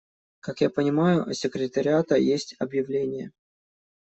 [0.39, 3.31] Как я понимаю, у секретариата есть объявление.